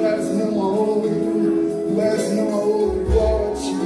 [0.00, 1.10] és não há outro,
[2.00, 3.76] és não há outro igual a ti.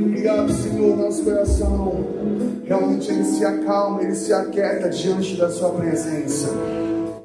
[0.00, 1.92] Obrigado, Senhor, nosso coração.
[2.64, 6.48] Realmente ele se acalma, ele se aquieta diante da Sua presença.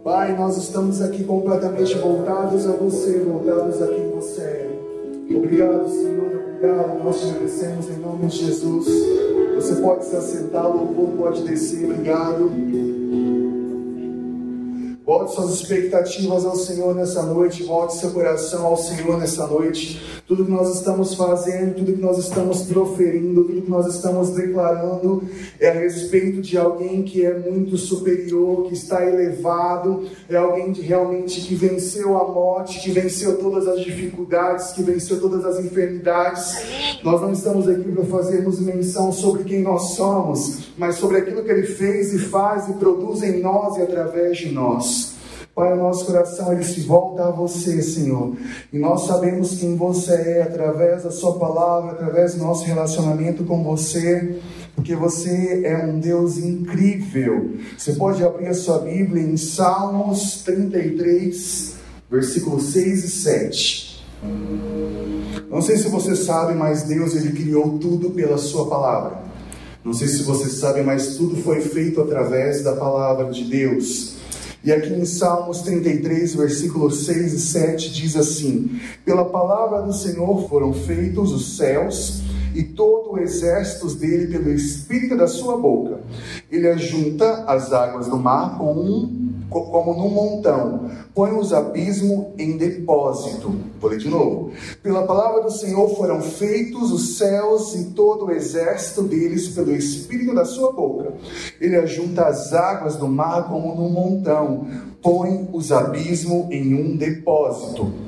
[0.04, 4.70] Pai, nós estamos aqui completamente voltados a você, voltados a quem você é.
[5.34, 7.04] Obrigado, Senhor, obrigado.
[7.04, 8.88] Nós te agradecemos em nome de Jesus.
[9.56, 11.86] Você pode se assentar, o louvor pode descer.
[11.86, 12.93] Obrigado.
[15.14, 20.02] Volte suas expectativas ao Senhor nessa noite, volte seu coração ao Senhor nessa noite.
[20.26, 25.22] Tudo que nós estamos fazendo, tudo que nós estamos proferindo, tudo que nós estamos declarando
[25.60, 30.82] é a respeito de alguém que é muito superior, que está elevado, é alguém que
[30.82, 36.56] realmente que venceu a morte, que venceu todas as dificuldades, que venceu todas as enfermidades.
[37.04, 41.52] Nós não estamos aqui para fazermos menção sobre quem nós somos, mas sobre aquilo que
[41.52, 45.03] ele fez e faz e produz em nós e através de nós.
[45.56, 48.36] Pai, o nosso coração ele se volta a você, Senhor.
[48.72, 53.64] E nós sabemos quem você é através da sua palavra, através do nosso relacionamento com
[53.64, 54.40] você,
[54.76, 57.52] porque você é um Deus incrível.
[57.78, 61.76] Você pode abrir a sua Bíblia em Salmos 33,
[62.10, 64.06] versículos 6 e 7.
[65.52, 69.22] Não sei se você sabe, mas Deus ele criou tudo pela sua palavra.
[69.86, 74.23] Não sei se você sabe, mas tudo foi feito através da palavra de Deus.
[74.64, 80.48] E aqui em Salmos 33, versículos 6 e 7 diz assim: Pela palavra do Senhor
[80.48, 82.22] foram feitos os céus
[82.56, 86.00] e todo o exército dele pelo espírito da sua boca.
[86.50, 89.23] Ele ajunta as águas do mar com um
[89.62, 93.54] como num montão, põe os abismos em depósito.
[93.80, 94.52] Vou ler de novo.
[94.82, 100.34] Pela palavra do Senhor foram feitos os céus e todo o exército deles pelo espírito
[100.34, 101.14] da sua boca.
[101.60, 104.68] Ele ajunta as águas do mar como num montão,
[105.02, 108.03] põe os abismos em um depósito.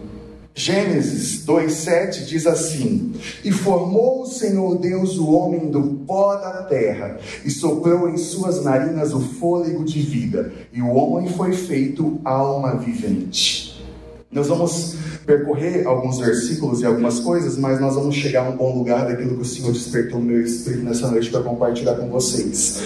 [0.57, 7.19] Gênesis 2,7 diz assim: E formou o Senhor Deus o homem do pó da terra,
[7.43, 12.77] e soprou em suas narinas o fôlego de vida, e o homem foi feito alma
[12.77, 13.83] vivente.
[14.31, 14.95] Nós vamos
[15.25, 19.35] percorrer alguns versículos e algumas coisas, mas nós vamos chegar a um bom lugar daquilo
[19.35, 22.81] que o Senhor despertou no meu espírito nessa noite para compartilhar com vocês.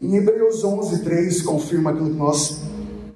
[0.00, 2.60] Em Hebreus 11,3 confirma aquilo que nós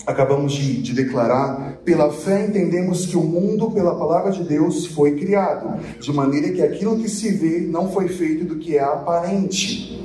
[0.08, 5.16] acabamos de, de, declarar, pela fé entendemos que o mundo, pela palavra de Deus, foi
[5.16, 9.98] criado, de maneira que aquilo que se vê não foi feito do que é aparente.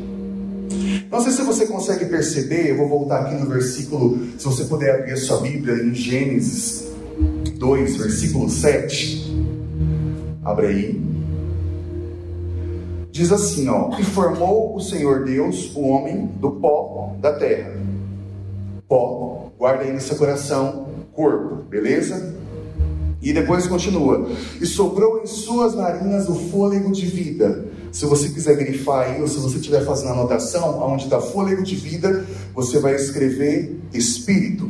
[1.11, 4.95] Não sei se você consegue perceber, eu vou voltar aqui no versículo, se você puder
[4.95, 6.87] abrir a sua Bíblia em Gênesis
[7.57, 9.45] 2, versículo 7.
[10.41, 11.01] Abre aí.
[13.11, 17.73] Diz assim, ó: "E formou o Senhor Deus o homem do pó da terra."
[18.87, 22.35] Pó Guarda aí no seu coração, corpo, beleza?
[23.21, 24.29] E depois continua:
[24.59, 27.65] E sobrou em suas narinas o fôlego de vida.
[27.91, 31.75] Se você quiser grifar aí, ou se você estiver fazendo anotação, onde está fôlego de
[31.75, 34.69] vida, você vai escrever espírito.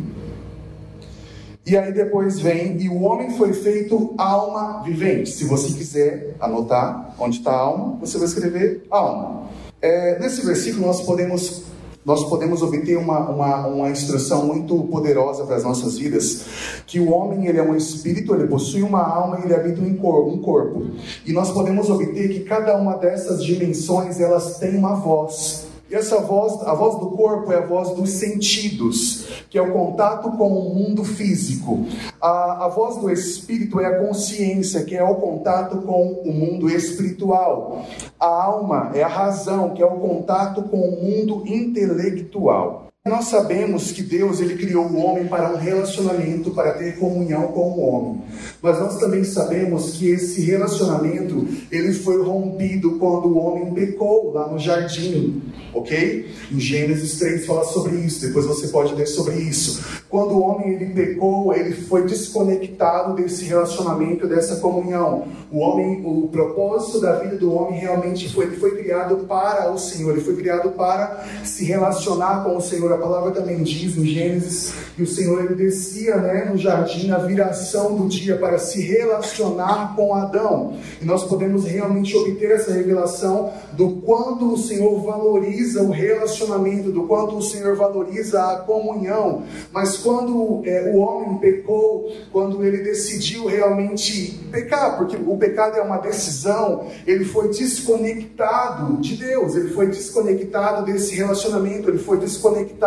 [1.65, 5.31] E aí depois vem, e o homem foi feito alma vivente.
[5.31, 9.47] Se você quiser anotar onde está alma, você vai escrever alma.
[9.81, 11.63] É, nesse versículo nós podemos
[12.05, 16.45] nós podemos obter uma, uma, uma instrução muito poderosa para as nossas vidas,
[16.85, 19.95] que o homem ele é um espírito, ele possui uma alma e ele habita um
[19.95, 20.87] corpo, um corpo.
[21.25, 25.62] E nós podemos obter que cada uma dessas dimensões, elas têm uma voz.
[25.93, 29.71] E essa voz, a voz do corpo é a voz dos sentidos, que é o
[29.71, 31.85] contato com o mundo físico.
[32.19, 36.67] A, a voz do espírito é a consciência, que é o contato com o mundo
[36.67, 37.85] espiritual.
[38.19, 42.82] A alma é a razão, que é o contato com o mundo intelectual.
[43.05, 47.71] Nós sabemos que Deus ele criou o homem para um relacionamento, para ter comunhão com
[47.71, 48.21] o homem.
[48.61, 54.47] Mas nós também sabemos que esse relacionamento ele foi rompido quando o homem pecou lá
[54.47, 55.41] no jardim,
[55.73, 56.29] ok?
[56.49, 58.25] Em Gênesis 3 fala sobre isso.
[58.25, 59.83] Depois você pode ler sobre isso.
[60.07, 65.27] Quando o homem ele pecou, ele foi desconectado desse relacionamento, dessa comunhão.
[65.51, 69.77] O homem, o propósito da vida do homem realmente foi ele foi criado para o
[69.77, 70.11] Senhor.
[70.11, 74.73] Ele foi criado para se relacionar com o Senhor a palavra também diz em Gênesis
[74.95, 79.95] que o Senhor ele descia né, no jardim na viração do dia para se relacionar
[79.95, 80.77] com Adão.
[81.01, 87.03] E nós podemos realmente obter essa revelação do quanto o Senhor valoriza o relacionamento, do
[87.03, 89.43] quanto o Senhor valoriza a comunhão.
[89.71, 95.81] Mas quando é, o homem pecou, quando ele decidiu realmente pecar, porque o pecado é
[95.81, 102.82] uma decisão, ele foi desconectado de Deus, ele foi desconectado desse relacionamento, ele foi desconectado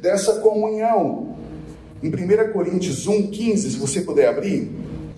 [0.00, 1.36] dessa comunhão.
[2.02, 4.70] em 1 Coríntios 1, 15, se você puder abrir,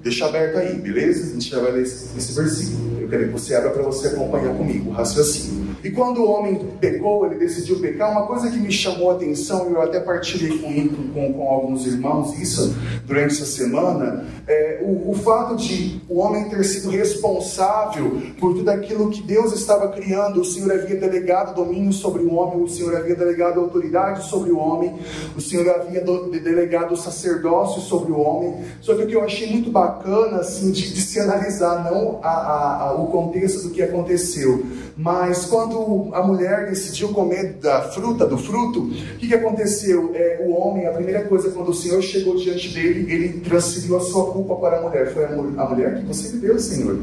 [0.02, 1.30] deixa aberto aí, beleza?
[1.30, 2.97] A gente já vai ler esse, esse versículo.
[3.08, 5.74] Eu quero que você abra para você acompanhar comigo o raciocínio.
[5.82, 9.70] E quando o homem pecou, ele decidiu pecar, uma coisa que me chamou a atenção,
[9.70, 12.74] e eu até partilhei com, com, com alguns irmãos isso
[13.06, 18.68] durante essa semana, é o, o fato de o homem ter sido responsável por tudo
[18.70, 20.40] aquilo que Deus estava criando.
[20.40, 24.58] O Senhor havia delegado domínio sobre o homem, o Senhor havia delegado autoridade sobre o
[24.58, 24.98] homem,
[25.34, 28.64] o Senhor havia do, delegado sacerdócio sobre o homem.
[28.82, 32.28] Só que o que eu achei muito bacana, assim, de, de se analisar, não a,
[32.28, 34.64] a, a, o contexto do que aconteceu,
[34.96, 40.10] mas quando a mulher decidiu comer da fruta, do fruto, o que, que aconteceu?
[40.14, 44.00] É, o homem, a primeira coisa, quando o Senhor chegou diante dele, ele transferiu a
[44.00, 45.12] sua culpa para a mulher.
[45.12, 45.28] Foi a,
[45.66, 46.98] mulher que você me deu, Senhor.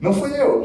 [0.00, 0.62] Não fui eu.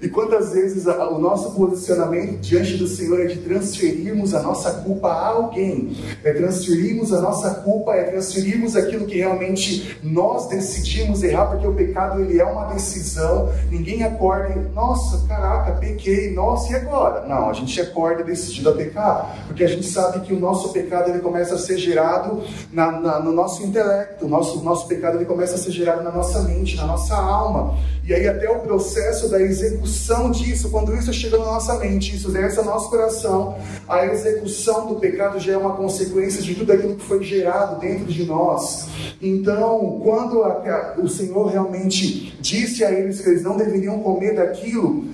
[0.00, 5.08] E quantas vezes o nosso posicionamento diante do Senhor é de transferirmos a nossa culpa
[5.08, 11.46] a alguém, é transferirmos a nossa culpa, é transferirmos aquilo que realmente nós decidimos errar,
[11.46, 13.52] porque o pecado ele é uma decisão.
[13.68, 17.26] Ninguém acorda e, nossa, caraca, pequei, nossa, e agora?
[17.26, 21.10] Não, a gente acorda decidido a pecar, porque a gente sabe que o nosso pecado
[21.10, 22.42] ele começa a ser gerado
[22.72, 26.12] na, na, no nosso intelecto, o nosso, nosso pecado ele começa a ser gerado na
[26.12, 27.76] nossa mente, na nossa alma.
[28.04, 32.30] E aí até o processo da execução disso, quando isso chega na nossa mente, isso
[32.30, 33.56] desce ao nosso coração,
[33.88, 38.06] a execução do pecado já é uma consequência de tudo aquilo que foi gerado dentro
[38.06, 38.86] de nós.
[39.20, 45.04] Então, quando a, o Senhor realmente disse a eles que eles não deveriam comer daquilo,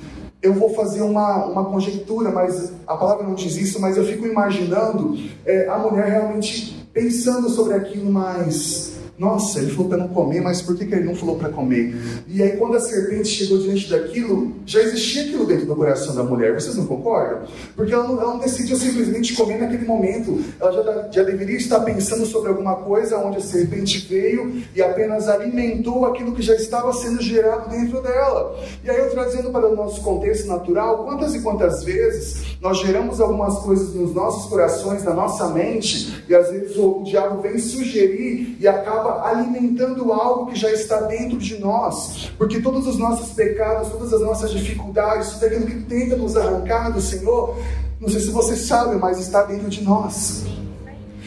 [0.40, 4.26] eu vou fazer uma, uma conjectura, mas a palavra não diz isso, mas eu fico
[4.26, 10.40] imaginando é, a mulher realmente pensando sobre aquilo mais nossa, ele falou para não comer,
[10.40, 11.92] mas por que, que ele não falou para comer?
[12.28, 16.22] E aí, quando a serpente chegou diante daquilo, já existia aquilo dentro do coração da
[16.22, 16.54] mulher.
[16.54, 17.48] Vocês não concordam?
[17.74, 20.40] Porque ela não, ela não decidiu simplesmente comer naquele momento.
[20.60, 25.28] Ela já, já deveria estar pensando sobre alguma coisa onde a serpente veio e apenas
[25.28, 28.56] alimentou aquilo que já estava sendo gerado dentro dela.
[28.84, 33.20] E aí, eu trazendo para o nosso contexto natural, quantas e quantas vezes nós geramos
[33.20, 38.56] algumas coisas nos nossos corações, na nossa mente, e às vezes o diabo vem sugerir
[38.60, 43.30] e acaba acaba alimentando algo que já está dentro de nós, porque todos os nossos
[43.30, 47.56] pecados, todas as nossas dificuldades, tudo aquilo que tenta nos arrancar do Senhor,
[48.00, 50.44] não sei se você sabe, mas está dentro de nós.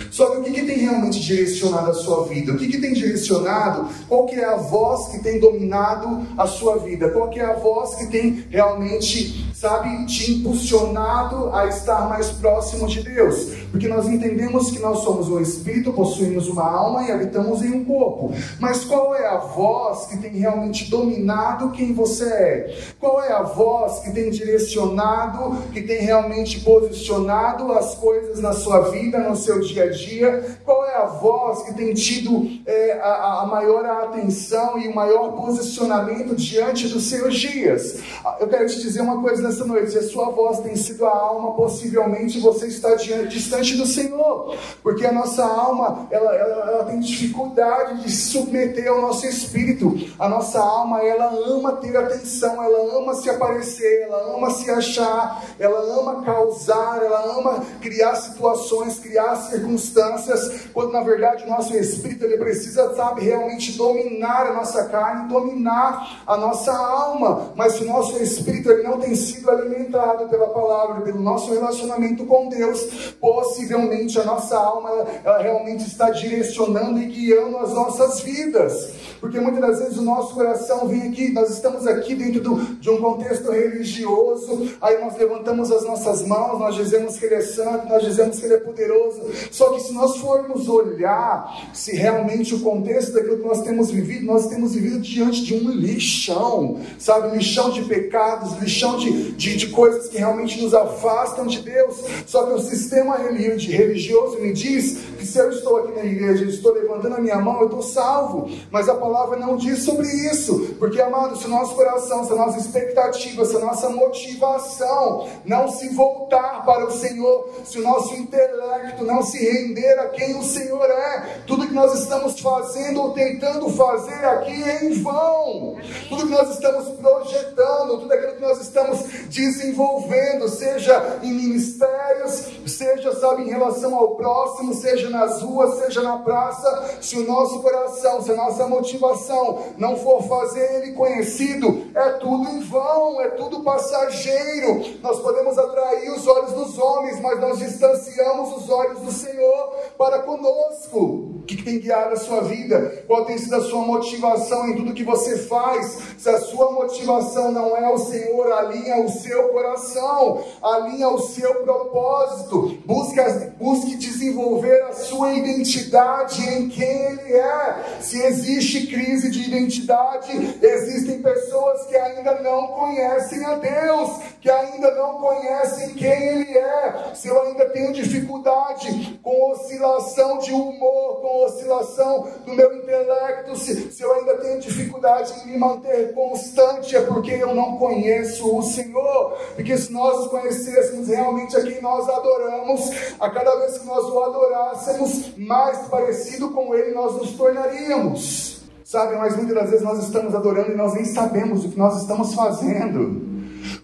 [0.10, 2.52] Só que o que, que, tem realmente direcionado a sua vida?
[2.52, 3.88] O que, que tem direcionado?
[4.10, 7.10] Qual que é a voz que tem dominado a sua vida?
[7.10, 12.88] Qual que é a voz que tem realmente sabe, te impulsionado a estar mais próximo
[12.88, 13.52] de Deus.
[13.70, 17.86] Porque nós entendemos que nós somos um espírito, possuímos uma alma e habitamos em um
[17.86, 18.34] corpo.
[18.60, 22.78] Mas qual é a voz que tem realmente dominado quem você é?
[23.00, 28.90] Qual é a voz que tem direcionado, que tem realmente posicionado as coisas na sua
[28.90, 30.58] vida, no seu dia a dia?
[30.66, 35.34] Qual é a voz que tem tido é, a, a maior atenção e o maior
[35.34, 38.00] posicionamento diante dos seus dias?
[38.40, 41.10] Eu quero te dizer uma coisa nessa noite, se a sua voz tem sido a
[41.10, 47.00] alma, possivelmente você está distante do Senhor, porque a nossa alma ela, ela, ela, tem
[47.02, 49.94] dificuldade de se submeter ao nosso espírito.
[50.18, 55.44] A nossa alma ela ama ter atenção, ela ama se aparecer, ela ama se achar,
[55.60, 62.24] ela ama causar, ela ama criar situações, criar circunstâncias, quando na verdade o nosso espírito
[62.24, 67.52] ele precisa, sabe, realmente dominar a nossa carne, dominar a nossa alma.
[67.56, 71.52] Mas se o nosso espírito ele não tem sido sido alimentado pela palavra, pelo nosso
[71.52, 74.90] relacionamento com Deus, possivelmente a nossa alma
[75.24, 78.94] ela, realmente está direcionando e guiando as nossas vidas.
[79.20, 82.90] Porque muitas das vezes o nosso coração vem aqui, nós estamos aqui dentro do, de
[82.90, 87.88] um contexto religioso, aí nós levantamos as nossas mãos, nós dizemos que Ele é santo,
[87.88, 89.22] nós dizemos que Ele é poderoso.
[89.52, 94.26] Só que se nós formos olhar se realmente o contexto daquilo que nós temos vivido,
[94.26, 97.38] nós temos vivido diante de um lixão, sabe?
[97.38, 101.98] Lixão de pecados, lixão de, de, de coisas que realmente nos afastam de Deus.
[102.26, 106.74] Só que o sistema religioso me diz que se eu estou aqui na igreja, estou
[106.74, 108.50] levantando a minha mão, eu estou salvo.
[108.72, 110.76] Mas a palavra não diz sobre isso.
[110.80, 115.68] Porque, amado, se o nosso coração, se a nossa expectativa, se a nossa motivação não
[115.68, 120.44] se voltar para o Senhor, se o nosso intelecto não se render a quem o
[120.44, 125.78] Senhor é, tudo que nós estamos fazendo ou tentando fazer aqui é em vão.
[126.10, 133.14] Tudo que nós estamos projetando, tudo aquilo que nós estamos desenvolvendo, seja em ministérios, seja,
[133.16, 138.22] sabe, em relação ao próximo, seja nas ruas, seja na praça, se o nosso coração,
[138.22, 143.62] se a nossa motivação não for fazer ele conhecido, é tudo em vão, é tudo
[143.62, 144.84] passageiro.
[145.02, 150.20] Nós podemos atrair os olhos dos homens, mas nós distanciamos os olhos do Senhor para
[150.20, 151.00] conosco.
[151.42, 153.04] O que tem guiado a sua vida?
[153.08, 156.00] Qual tem sido a sua motivação em tudo que você faz?
[156.18, 161.56] Se a sua motivação não é o Senhor, alinha o seu coração, alinha o seu
[161.64, 163.20] propósito, busque,
[163.58, 167.98] busque desenvolver a sua identidade em quem Ele é.
[168.02, 170.32] Se existe crise de identidade,
[170.62, 177.12] existem pessoas que ainda não conhecem a Deus, que ainda não conhecem quem Ele é.
[177.14, 183.92] Se eu ainda tenho dificuldade com oscilação de humor, com oscilação do meu intelecto, se,
[183.92, 188.64] se eu ainda tenho dificuldade em me manter constante, é porque eu não conheço o
[188.64, 189.38] Senhor.
[189.56, 194.24] Porque se nós conhecêssemos realmente a quem nós adoramos, a cada vez que nós o
[194.24, 198.62] adorássemos, mais parecido com Ele nós nos tornaríamos.
[198.84, 202.02] Sabe, mas muitas das vezes nós estamos adorando e nós nem sabemos o que nós
[202.02, 203.31] estamos fazendo.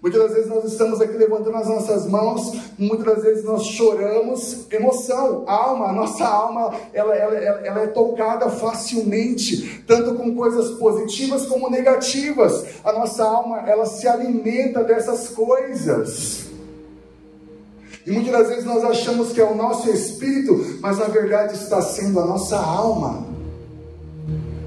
[0.08, 4.66] Muitas das vezes nós estamos aqui levantando as nossas mãos, muitas das vezes nós choramos,
[4.72, 11.46] emoção, alma, a nossa alma, ela, ela, ela, é tocada facilmente, tanto com coisas positivas
[11.46, 12.64] como negativas.
[12.86, 16.46] A nossa alma, ela se alimenta dessas coisas.
[18.06, 21.82] E muitas das vezes nós achamos que é o nosso espírito, mas na verdade está
[21.82, 23.28] sendo a nossa alma.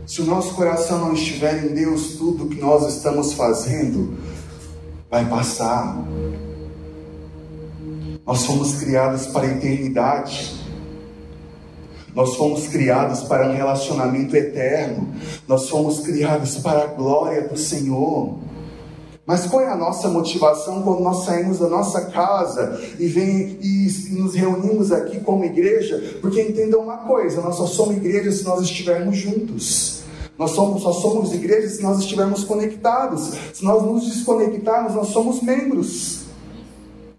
[0.07, 4.19] Se o nosso coração não estiver em Deus, tudo que nós estamos fazendo
[5.11, 5.99] vai passar.
[8.25, 10.61] Nós fomos criados para a eternidade.
[12.15, 15.13] Nós fomos criados para um relacionamento eterno.
[15.49, 18.39] Nós fomos criados para a glória do Senhor.
[19.27, 23.89] Mas qual é a nossa motivação quando nós saímos da nossa casa e, vem, e
[24.11, 26.19] nos reunimos aqui como igreja?
[26.21, 30.00] Porque entendam uma coisa: nós só somos igreja se nós estivermos juntos.
[30.41, 33.35] Nós somos, só somos igreja se nós estivermos conectados.
[33.53, 36.23] Se nós nos desconectarmos, nós somos membros.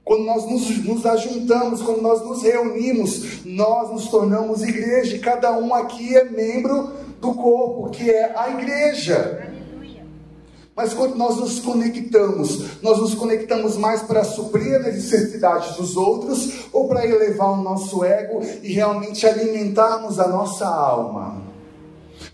[0.04, 5.16] Quando nós nos, nos ajuntamos, quando nós nos reunimos, nós nos tornamos igreja.
[5.16, 9.54] E cada um aqui é membro do corpo, que é a igreja.
[10.76, 16.66] Mas quando nós nos conectamos, nós nos conectamos mais para suprir as necessidades dos outros
[16.74, 21.51] ou para elevar o nosso ego e realmente alimentarmos a nossa alma?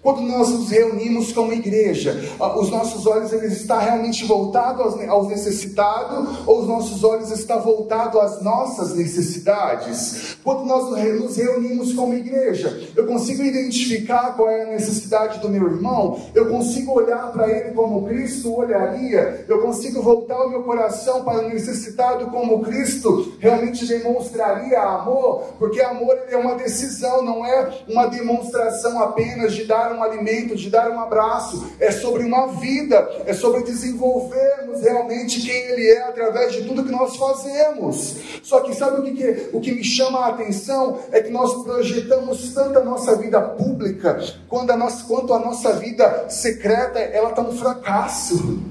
[0.01, 2.15] Quando nós nos reunimos como igreja,
[2.57, 8.19] os nossos olhos eles estão realmente voltados aos necessitados ou os nossos olhos estão voltados
[8.21, 10.37] às nossas necessidades?
[10.43, 15.65] Quando nós nos reunimos como igreja, eu consigo identificar qual é a necessidade do meu
[15.65, 21.23] irmão, eu consigo olhar para ele como Cristo olharia, eu consigo voltar o meu coração
[21.23, 27.83] para o necessitado como Cristo realmente demonstraria amor, porque amor é uma decisão, não é
[27.87, 32.97] uma demonstração apenas de dar um alimento, de dar um abraço, é sobre uma vida,
[33.25, 38.15] é sobre desenvolvermos realmente quem Ele é através de tudo que nós fazemos.
[38.43, 40.99] Só que sabe o que, que, o que me chama a atenção?
[41.11, 45.73] É que nós projetamos tanto a nossa vida pública quanto a nossa, quanto a nossa
[45.73, 48.66] vida secreta, ela está um fracasso.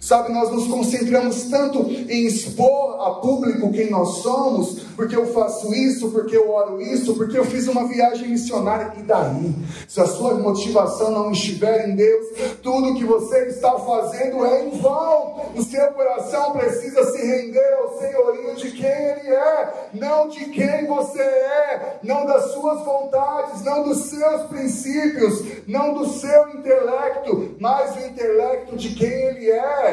[0.00, 5.74] Sabe, nós nos concentramos tanto em expor a público quem nós somos, porque eu faço
[5.74, 8.92] isso, porque eu oro isso, porque eu fiz uma viagem missionária.
[8.98, 9.54] E daí?
[9.86, 12.26] Se a sua motivação não estiver em Deus,
[12.62, 15.48] tudo que você está fazendo é em vão.
[15.56, 20.86] O seu coração precisa se render ao senhorio de quem Ele é, não de quem
[20.86, 27.96] você é, não das suas vontades, não dos seus princípios, não do seu intelecto, mas
[27.96, 29.87] o intelecto de quem Ele é.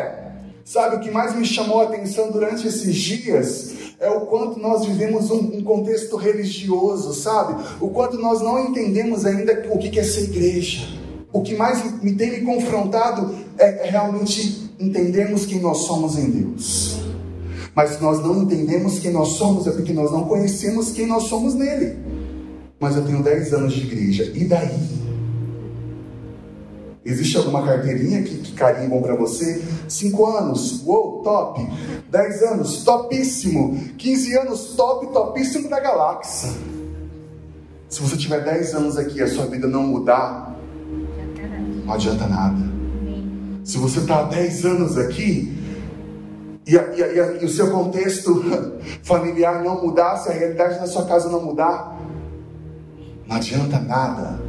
[0.63, 4.83] Sabe, o que mais me chamou a atenção durante esses dias é o quanto nós
[4.83, 7.63] vivemos um, um contexto religioso, sabe?
[7.79, 10.87] O quanto nós não entendemos ainda o que é ser igreja.
[11.31, 16.97] O que mais me tem me confrontado é realmente entendermos quem nós somos em Deus.
[17.75, 21.53] Mas nós não entendemos quem nós somos, é porque nós não conhecemos quem nós somos
[21.53, 21.97] nele.
[22.79, 25.04] Mas eu tenho 10 anos de igreja, e daí?
[27.05, 29.63] Existe alguma carteirinha que, que carimbam para você?
[29.87, 31.61] 5 anos, uou, top.
[32.09, 33.79] 10 anos, topíssimo.
[33.95, 36.49] 15 anos, top, topíssimo da galáxia.
[37.87, 40.57] Se você tiver 10 anos aqui e a sua vida não mudar,
[41.85, 42.57] não adianta nada.
[43.63, 45.55] Se você está há 10 anos aqui
[46.65, 48.43] e, a, e, a, e, o seu contexto
[49.03, 51.99] familiar não mudar, se a realidade da sua casa não mudar,
[53.27, 54.44] não adianta nada.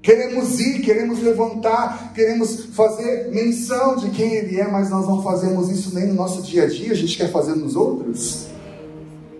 [0.00, 5.68] Queremos ir, queremos levantar, queremos fazer menção de quem Ele é, mas nós não fazemos
[5.68, 8.46] isso nem no nosso dia a dia, a gente quer fazer nos outros.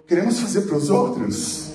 [0.06, 1.68] Queremos fazer para os outros.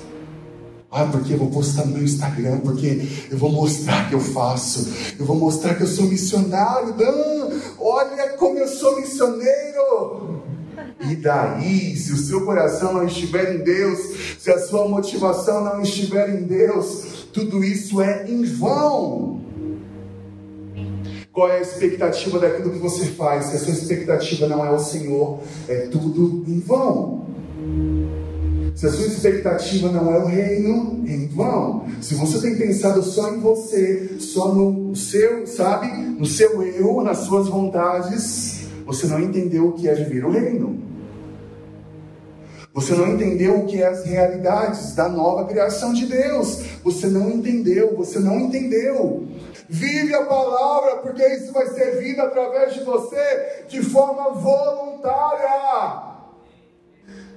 [0.92, 4.88] Ah, porque eu vou postar no meu Instagram, porque eu vou mostrar que eu faço,
[5.18, 6.94] eu vou mostrar que eu sou missionário.
[6.94, 7.50] Dan,
[7.80, 10.42] olha como eu sou missioneiro.
[11.10, 14.00] E daí, se o seu coração não estiver em Deus,
[14.39, 19.41] se a sua motivação não estiver em Deus, tudo isso é em vão.
[21.31, 23.45] Qual é a expectativa daquilo que você faz?
[23.45, 27.25] Se a sua expectativa não é o Senhor, é tudo em vão.
[28.75, 31.86] Se a sua expectativa não é o reino, é em vão.
[32.01, 37.19] Se você tem pensado só em você, só no seu, sabe, no seu eu, nas
[37.19, 40.92] suas vontades, você não entendeu o que é viver o reino.
[42.74, 46.63] Você não entendeu o que é as realidades da nova criação de Deus.
[46.84, 49.27] Você não entendeu, você não entendeu.
[49.70, 56.13] Vive a palavra, porque isso vai ser vida através de você de forma voluntária.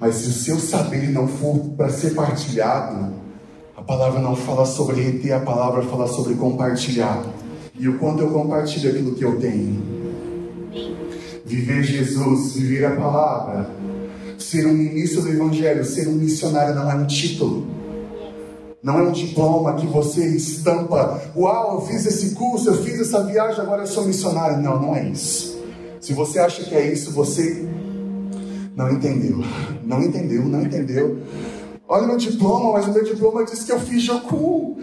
[0.00, 3.14] Mas se o seu saber não for para ser partilhado,
[3.76, 7.22] a palavra não fala sobre reter, a palavra fala sobre compartilhar.
[7.78, 9.96] E o quanto eu compartilho aquilo que eu tenho.
[11.44, 13.70] Viver Jesus, viver a palavra,
[14.56, 17.66] ser um ministro do Evangelho, ser um missionário não é um título.
[18.82, 21.20] Não é um diploma que você estampa.
[21.36, 24.62] Uau, eu fiz esse curso, eu fiz essa viagem, agora eu sou missionário.
[24.62, 25.60] Não, não é isso.
[26.00, 27.66] Se você acha que é isso, você
[28.74, 29.44] não entendeu.
[29.84, 31.18] Não entendeu, não entendeu.
[31.88, 34.76] Olha meu diploma, mas o meu diploma diz que eu fiz Joku.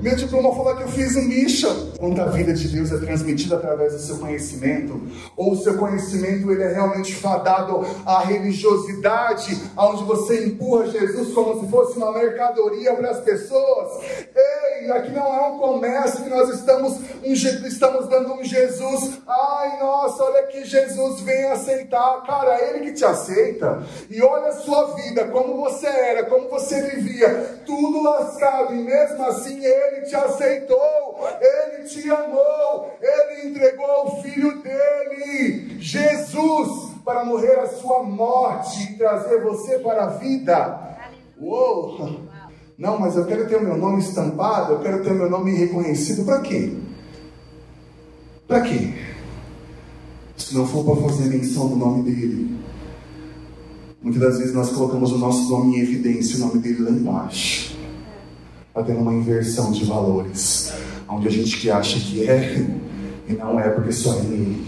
[0.00, 1.68] Meu diploma fala que eu fiz um Misha.
[1.98, 4.98] Quando a vida de Deus é transmitida através do seu conhecimento,
[5.36, 11.60] ou o seu conhecimento ele é realmente fadado à religiosidade, onde você empurra Jesus como
[11.60, 14.02] se fosse uma mercadoria para as pessoas.
[14.34, 19.18] Ei, aqui não é um comércio que nós estamos, um, estamos dando um Jesus.
[19.26, 22.22] Ai, nossa, olha que Jesus vem aceitar.
[22.26, 23.82] Cara, é ele que te aceita.
[24.08, 28.78] E olha a sua vida, como você era, como como você vivia, tudo lascado, e
[28.78, 37.24] mesmo assim Ele te aceitou, Ele te amou, Ele entregou o Filho dele, Jesus, para
[37.24, 40.96] morrer a sua morte e trazer você para a vida.
[41.38, 42.26] Uou!
[42.78, 45.54] Não, mas eu quero ter o meu nome estampado, eu quero ter o meu nome
[45.54, 46.76] reconhecido, para quê?
[48.46, 48.94] Para quê?
[50.36, 52.56] Se não for para fazer menção do nome dele,
[54.06, 57.76] Muitas das vezes nós colocamos o nosso nome em evidência, o nome dele lá embaixo.
[58.68, 60.72] Está tendo uma inversão de valores.
[61.08, 62.64] Onde a gente que acha que é,
[63.28, 64.64] e não é porque só é nele.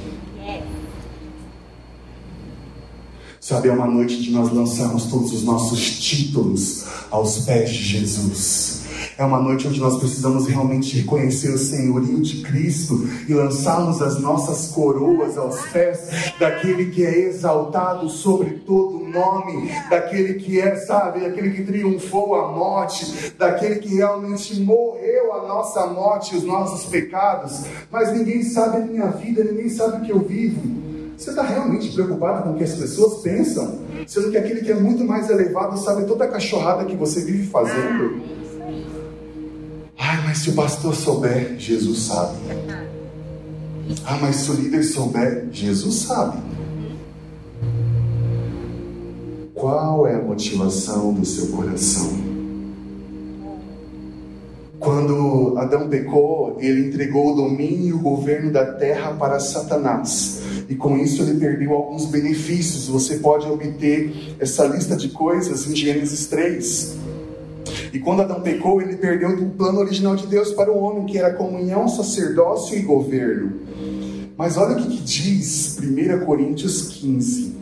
[3.41, 8.88] Sabe, é uma noite de nós lançarmos todos os nossos títulos aos pés de Jesus.
[9.19, 14.21] É uma noite onde nós precisamos realmente reconhecer o senhorio de Cristo e lançarmos as
[14.21, 21.19] nossas coroas aos pés daquele que é exaltado sobre todo nome, daquele que é, sabe,
[21.19, 27.65] daquele que triunfou a morte, daquele que realmente morreu a nossa morte, os nossos pecados.
[27.91, 30.61] Mas ninguém sabe a minha vida, ninguém sabe o que eu vivo.
[31.17, 33.81] Você está realmente preocupado com o que as pessoas pensam?
[34.07, 37.49] Sendo que aquele que é muito mais elevado sabe toda a cachorrada que você vive
[37.49, 38.38] fazendo?
[39.99, 42.37] Ai, mas se o pastor souber, Jesus sabe.
[44.07, 46.39] Ah, mas se o líder souber, Jesus sabe.
[49.53, 52.29] Qual é a motivação do seu coração?
[54.79, 60.41] Quando Adão pecou, ele entregou o domínio e o governo da terra para Satanás.
[60.69, 62.87] E com isso ele perdeu alguns benefícios.
[62.87, 67.08] Você pode obter essa lista de coisas em Gênesis 3.
[67.93, 71.19] E quando Adão pecou, ele perdeu o plano original de Deus para o homem, que
[71.19, 73.53] era comunhão, sacerdócio e governo.
[74.37, 77.58] Mas olha o que, que diz 1 Coríntios 15.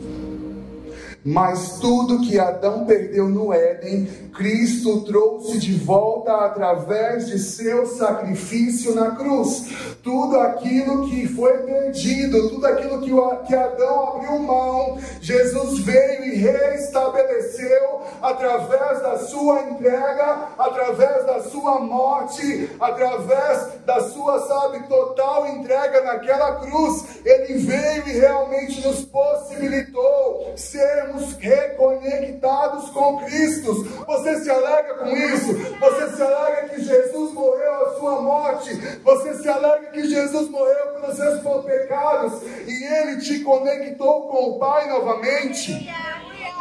[1.29, 8.95] Mas tudo que Adão perdeu no Éden, Cristo trouxe de volta através de seu sacrifício
[8.95, 9.65] na cruz.
[10.01, 18.03] Tudo aquilo que foi perdido, tudo aquilo que, Adão abriu mão, Jesus veio e reestabeleceu
[18.21, 26.55] através da sua entrega, através da sua morte, através da sua, sabe, total entrega naquela
[26.61, 27.03] cruz.
[27.25, 33.83] Ele veio e realmente nos possibilitou sermos sermos reconectados com Cristo.
[34.05, 35.53] Você se alegra com isso?
[35.79, 38.75] Você se alegra que Jesus morreu a sua morte?
[39.03, 44.59] Você se alegra que Jesus morreu pelos seus pecados e ele te conectou com o
[44.59, 45.89] Pai novamente?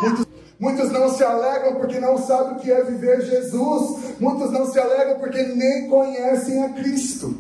[0.01, 0.27] Muitos
[0.59, 4.19] Muitos não se alegram porque não sabem o que é viver Jesus.
[4.19, 7.37] Muitos não se alegram porque nem conhecem a Cristo.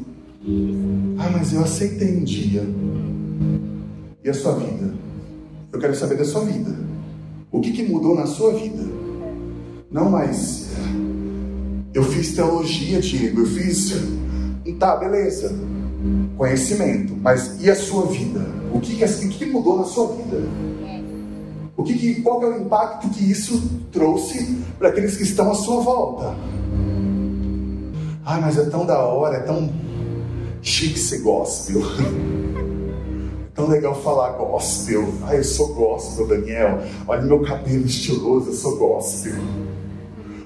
[1.18, 2.62] Ah, mas eu aceitei um dia.
[4.22, 4.92] E a sua vida?
[5.72, 6.76] Eu quero saber da sua vida.
[7.56, 8.84] O que, que mudou na sua vida?
[9.90, 10.68] Não, mas
[11.94, 13.94] eu fiz teologia, Diego, eu fiz.
[14.78, 15.58] Tá, beleza.
[16.36, 17.16] Conhecimento.
[17.16, 18.46] Mas e a sua vida?
[18.74, 20.36] O que, que, o que mudou na sua vida?
[21.74, 25.50] o que, que qual que é o impacto que isso trouxe para aqueles que estão
[25.50, 26.36] à sua volta?
[28.26, 29.72] Ai, mas é tão da hora, é tão
[30.60, 31.80] chique ser gospel.
[33.56, 35.14] Tão legal falar gospel.
[35.22, 36.82] Ai, eu sou gospel, Daniel.
[37.08, 39.32] Olha meu cabelo estiloso, eu sou gospel.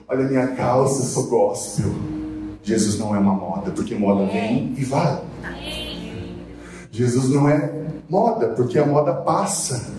[0.07, 1.91] Olha minha calça, eu sou gospel.
[2.63, 5.21] Jesus não é uma moda, porque moda vem e vai.
[6.93, 9.93] Jesus não é moda, porque a moda passa.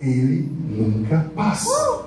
[0.00, 2.06] Ele nunca passa.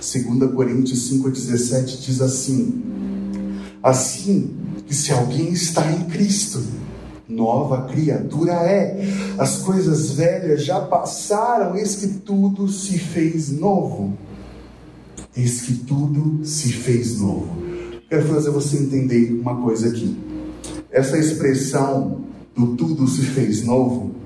[0.00, 2.82] 2 Coríntios 5,17 diz assim:
[3.80, 6.60] Assim que se alguém está em Cristo,
[7.28, 9.06] nova criatura é.
[9.38, 14.18] As coisas velhas já passaram, eis que tudo se fez novo.
[15.36, 17.48] Eis que tudo se fez novo.
[18.08, 20.18] Quero fazer você entender uma coisa aqui.
[20.90, 22.22] Essa expressão
[22.56, 24.18] do tudo se fez novo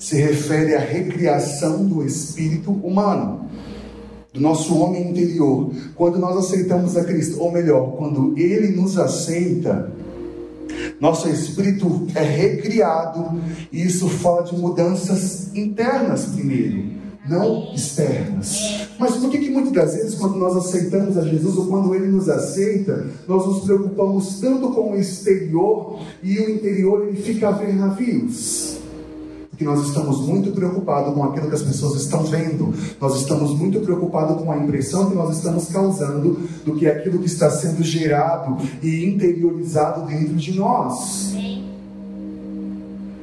[0.00, 3.44] se refere à recriação do espírito humano,
[4.32, 5.70] do nosso homem interior.
[5.94, 9.92] Quando nós aceitamos a Cristo, ou melhor, quando Ele nos aceita,
[11.00, 13.40] nosso espírito é recriado,
[13.72, 18.88] e isso fala de mudanças internas primeiro não externas.
[18.98, 22.08] Mas por que, que muitas das vezes, quando nós aceitamos a Jesus ou quando Ele
[22.08, 27.52] nos aceita, nós nos preocupamos tanto com o exterior e o interior ele fica a
[27.52, 28.79] ver navios?
[29.60, 33.78] Porque nós estamos muito preocupados com aquilo que as pessoas estão vendo, nós estamos muito
[33.80, 38.56] preocupados com a impressão que nós estamos causando do que aquilo que está sendo gerado
[38.82, 41.34] e interiorizado dentro de nós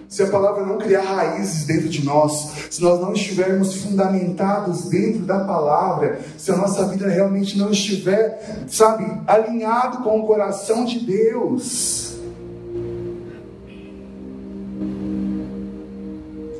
[0.07, 5.19] se a palavra não criar raízes dentro de nós, se nós não estivermos fundamentados dentro
[5.19, 10.99] da palavra, se a nossa vida realmente não estiver, sabe, alinhado com o coração de
[10.99, 12.16] Deus.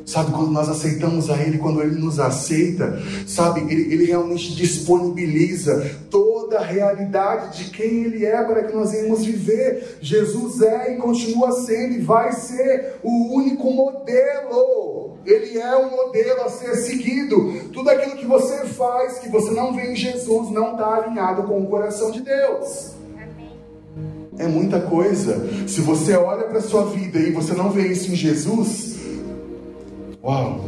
[0.08, 5.96] Sabe, quando nós aceitamos a Ele, quando Ele nos aceita, sabe, Ele, Ele realmente disponibiliza
[6.10, 9.98] toda a realidade de quem Ele é para que nós venhamos viver.
[10.00, 15.18] Jesus é e continua sendo e vai ser o único modelo.
[15.26, 17.68] Ele é um modelo a ser seguido.
[17.74, 21.60] Tudo aquilo que você faz, que você não vê em Jesus, não está alinhado com
[21.60, 22.92] o coração de Deus.
[24.38, 25.68] É muita coisa.
[25.68, 28.97] Se você olha para a sua vida e você não vê isso em Jesus,
[30.28, 30.60] Uau!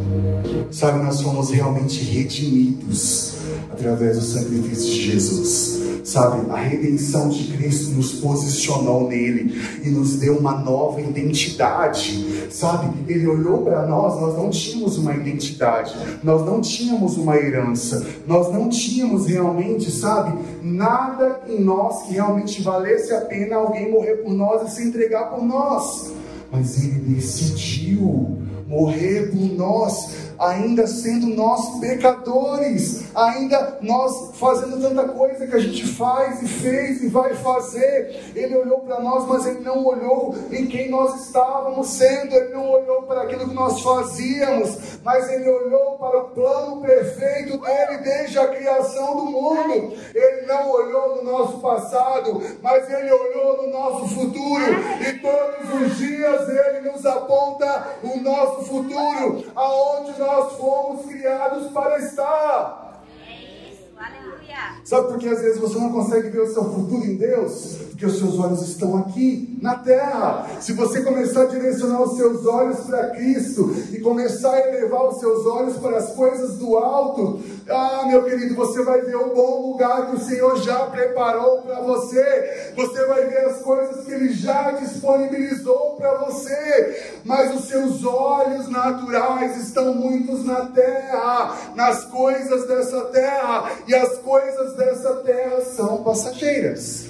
[0.71, 3.35] Sabe, nós fomos realmente redimidos
[3.71, 5.81] através do sacrifício de Jesus.
[6.03, 12.49] Sabe, a redenção de Cristo nos posicionou nele e nos deu uma nova identidade.
[12.51, 15.95] Sabe, ele olhou para nós, nós não tínhamos uma identidade,
[16.25, 22.63] nós não tínhamos uma herança, nós não tínhamos realmente, sabe, nada em nós que realmente
[22.63, 26.15] valesse a pena alguém morrer por nós e se entregar por nós.
[26.51, 28.40] Mas ele decidiu
[28.71, 35.87] morrer por nós ainda sendo nós pecadores, ainda nós fazendo tanta coisa que a gente
[35.87, 38.33] faz e fez e vai fazer.
[38.35, 42.71] Ele olhou para nós, mas ele não olhou em quem nós estávamos sendo, ele não
[42.71, 48.39] olhou para aquilo que nós fazíamos, mas ele olhou para o plano perfeito dele desde
[48.39, 49.93] a criação do mundo.
[50.15, 54.65] Ele não olhou no nosso passado, mas ele olhou no nosso futuro,
[55.07, 61.73] e todos os dias ele nos aponta o nosso futuro, aonde nós nós fomos criados
[61.73, 63.03] para estar.
[63.27, 64.81] É isso, aleluia.
[64.85, 67.90] Sabe por que às vezes você não consegue ver o seu futuro em Deus?
[68.01, 70.47] Porque os seus olhos estão aqui, na terra.
[70.59, 75.21] Se você começar a direcionar os seus olhos para Cristo e começar a elevar os
[75.21, 79.73] seus olhos para as coisas do alto, ah, meu querido, você vai ver o bom
[79.73, 82.73] lugar que o Senhor já preparou para você.
[82.75, 87.21] Você vai ver as coisas que Ele já disponibilizou para você.
[87.23, 93.71] Mas os seus olhos naturais estão muitos na terra, nas coisas dessa terra.
[93.87, 97.10] E as coisas dessa terra são passageiras.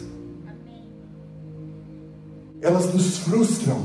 [2.62, 3.78] Elas nos frustram.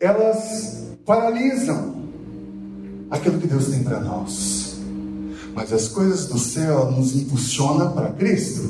[0.00, 1.94] Elas paralisam
[3.10, 4.76] aquilo que Deus tem para nós.
[5.54, 8.62] Mas as coisas do céu nos impulsionam para Cristo.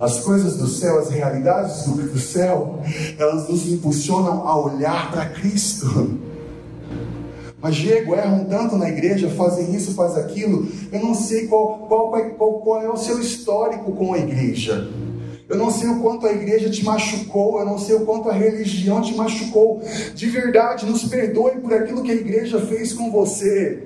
[0.00, 2.80] As coisas do céu, as realidades do céu,
[3.18, 6.18] elas nos impulsionam a olhar para Cristo.
[7.60, 10.66] Mas Diego, erram tanto na igreja, fazem isso, faz aquilo.
[10.92, 14.90] Eu não sei qual, qual, qual, qual é o seu histórico com a igreja.
[15.48, 18.32] Eu não sei o quanto a igreja te machucou, eu não sei o quanto a
[18.32, 19.82] religião te machucou.
[20.14, 23.82] De verdade, nos perdoe por aquilo que a igreja fez com você.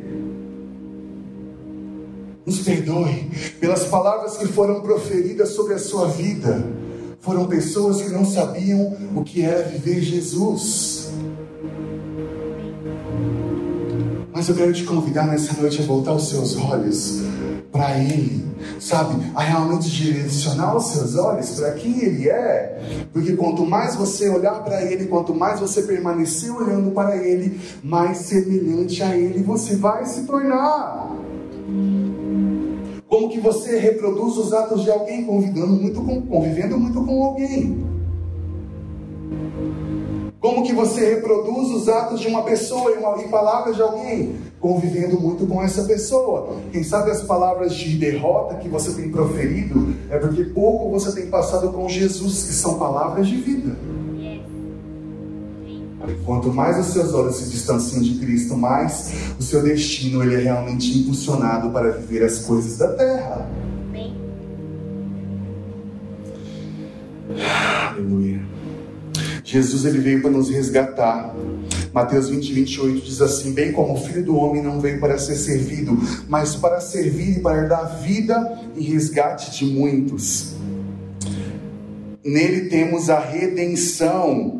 [2.46, 3.28] Nos perdoe
[3.60, 6.64] pelas palavras que foram proferidas sobre a sua vida.
[7.20, 11.10] Foram pessoas que não sabiam o que era viver Jesus.
[14.32, 17.20] Mas eu quero te convidar nessa noite a voltar os seus olhos
[17.70, 18.44] para Ele,
[18.80, 19.30] sabe?
[19.34, 24.62] A realmente direcionar os seus olhos para quem Ele é, porque quanto mais você olhar
[24.64, 30.04] para Ele, quanto mais você permanecer olhando para Ele, mais semelhante a Ele você vai
[30.06, 31.16] se tornar.
[33.06, 37.86] Como que você reproduz os atos de alguém convivendo muito com, convivendo muito com alguém?
[40.40, 44.36] Como que você reproduz os atos de uma pessoa e, uma, e palavras de alguém?
[44.60, 46.56] Convivendo muito com essa pessoa.
[46.70, 51.28] Quem sabe as palavras de derrota que você tem proferido é porque pouco você tem
[51.28, 53.76] passado com Jesus, que são palavras de vida.
[56.24, 60.38] Quanto mais os seus olhos se distanciam de Cristo, mais o seu destino ele é
[60.38, 63.50] realmente impulsionado para viver as coisas da terra.
[67.90, 68.57] Aleluia.
[69.48, 71.34] Jesus ele veio para nos resgatar.
[71.90, 75.36] Mateus 20, 28 diz assim: Bem como o filho do homem não veio para ser
[75.36, 80.52] servido, mas para servir e para dar vida e resgate de muitos.
[82.22, 84.57] Nele temos a redenção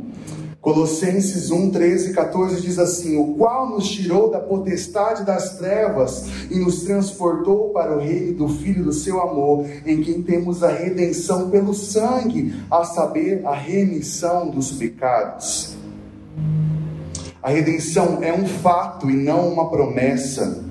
[0.69, 6.27] Colossenses 1, 13 e 14 diz assim: O qual nos tirou da potestade das trevas
[6.51, 10.69] e nos transportou para o reino do Filho do seu amor, em quem temos a
[10.69, 15.75] redenção pelo sangue, a saber, a remissão dos pecados.
[17.43, 20.68] A redenção é um fato e não uma promessa.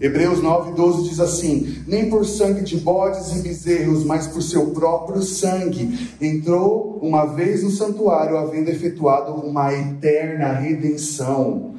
[0.00, 4.66] Hebreus 9, 12 diz assim: Nem por sangue de bodes e bezerros, mas por seu
[4.70, 11.74] próprio sangue, entrou uma vez no santuário, havendo efetuado uma eterna redenção.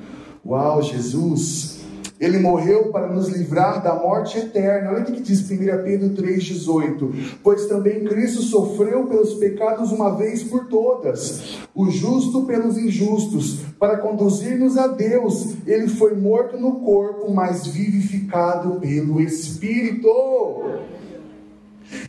[0.45, 1.78] Uau, Jesus!
[2.19, 4.91] Ele morreu para nos livrar da morte eterna.
[4.91, 5.47] Olha o que diz 1
[5.83, 7.37] Pedro 3,18.
[7.41, 13.97] Pois também Cristo sofreu pelos pecados uma vez por todas, o justo pelos injustos, para
[13.97, 15.55] conduzir-nos a Deus.
[15.65, 20.09] Ele foi morto no corpo, mas vivificado pelo Espírito.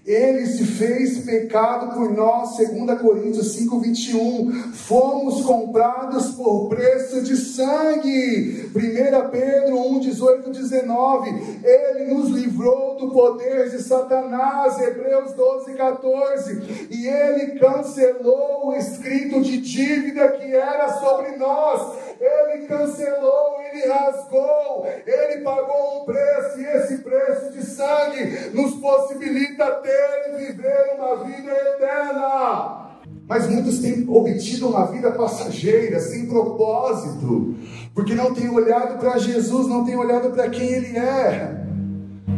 [0.07, 4.73] Ele se fez pecado por nós, 2 Coríntios 5, 21.
[4.73, 8.71] Fomos comprados por preço de sangue.
[8.75, 11.31] 1 Pedro 1, 18, 19.
[11.65, 14.81] Ele nos livrou do poder de Satanás.
[14.81, 16.89] Hebreus 12, 14.
[16.91, 21.99] E ele cancelou o escrito de dívida que era sobre nós.
[22.21, 29.67] Ele cancelou, ele rasgou, ele pagou um preço, e esse preço de sangue nos possibilita
[29.83, 32.91] ter e viver uma vida eterna.
[33.27, 37.55] Mas muitos têm obtido uma vida passageira, sem propósito,
[37.95, 41.61] porque não têm olhado para Jesus, não têm olhado para quem Ele é.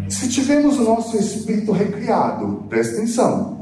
[0.09, 3.62] Se tivermos o nosso espírito recriado, presta atenção,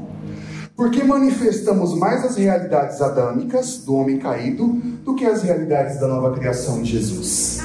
[0.81, 4.67] porque manifestamos mais as realidades adâmicas do homem caído
[5.05, 7.59] do que as realidades da nova criação em Jesus.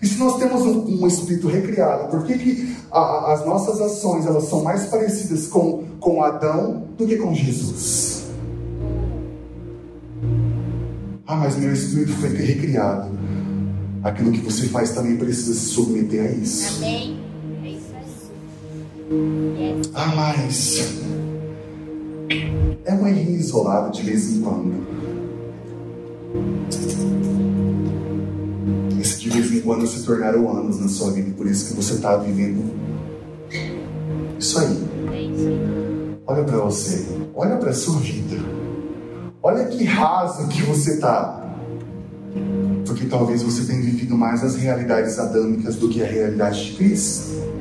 [0.00, 4.24] E se nós temos um, um espírito recriado, por que, que a, as nossas ações
[4.24, 8.26] elas são mais parecidas com, com Adão do que com Jesus?
[11.26, 13.10] Ah, mas meu espírito foi recriado.
[14.04, 16.76] Aquilo que você faz também precisa se submeter a isso.
[16.76, 17.18] Amém.
[17.64, 17.94] É isso
[19.10, 19.82] aí.
[19.92, 21.02] Ah, mas
[22.84, 24.74] é um errinho isolado de vez em quando.
[29.00, 31.94] Esse de vez em quando se tornaram anos na sua vida, por isso que você
[31.94, 32.74] está vivendo
[34.38, 34.84] isso aí.
[36.26, 38.36] Olha para você, olha para sua vida.
[39.42, 41.42] Olha que raso que você está.
[42.86, 47.53] Porque talvez você tenha vivido mais as realidades adâmicas do que a realidade de Cristo.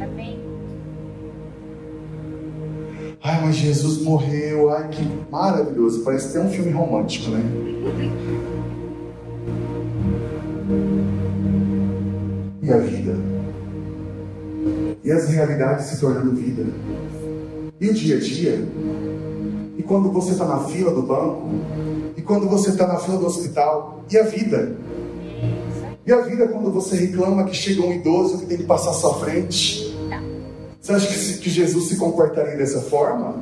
[3.44, 4.70] Mas Jesus morreu.
[4.70, 6.04] Ai, que maravilhoso.
[6.04, 7.44] Parece até um filme romântico, né?
[12.62, 13.18] E a vida?
[15.04, 16.66] E as realidades se tornando vida?
[17.80, 18.66] E o dia a dia?
[19.78, 21.50] E quando você está na fila do banco?
[22.16, 24.06] E quando você está na fila do hospital?
[24.10, 24.78] E a vida?
[26.06, 28.94] E a vida quando você reclama que chega um idoso que tem que passar à
[28.94, 29.93] sua frente?
[30.84, 33.36] Você acha que, que Jesus se comportaria dessa forma?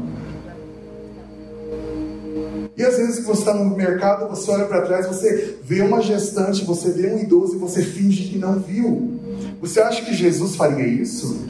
[2.78, 6.04] E às vezes que você está no mercado, você olha para trás, você vê uma
[6.04, 9.20] gestante, você vê um idoso e você finge que não viu.
[9.60, 11.48] Você acha que Jesus faria isso?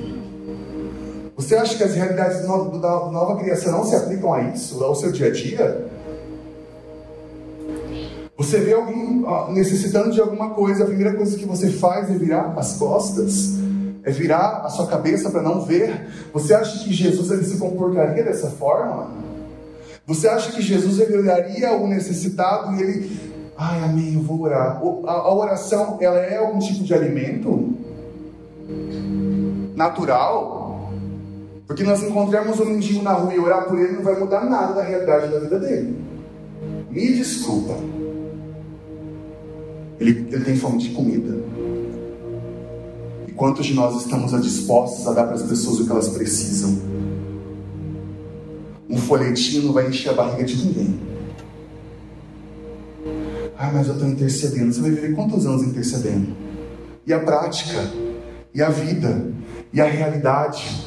[1.35, 5.11] Você acha que as realidades da nova criação não se aplicam a isso, ao seu
[5.11, 5.87] dia a dia?
[8.37, 12.53] Você vê alguém necessitando de alguma coisa, a primeira coisa que você faz é virar
[12.57, 13.59] as costas
[14.03, 16.07] é virar a sua cabeça para não ver.
[16.33, 19.09] Você acha que Jesus ele se comportaria dessa forma?
[20.05, 23.31] Você acha que Jesus ele olharia o necessitado e ele
[23.63, 24.81] Ai, amém, eu vou orar.
[25.05, 27.75] A oração, ela é algum tipo de alimento?
[29.75, 30.89] Natural?
[31.67, 34.73] Porque nós encontramos um mendigo na rua e orar por ele não vai mudar nada
[34.73, 35.95] da realidade da vida dele.
[36.89, 37.75] Me desculpa.
[39.99, 41.37] Ele, ele tem fome de comida.
[43.41, 46.77] Quantos de nós estamos dispostos a dar para as pessoas o que elas precisam?
[48.87, 50.99] Um folhetinho não vai encher a barriga de ninguém.
[53.57, 54.71] Ah, mas eu estou intercedendo.
[54.71, 56.27] Você vai viver quantos anos intercedendo?
[57.03, 57.91] E a prática,
[58.53, 59.33] e a vida,
[59.73, 60.85] e a realidade,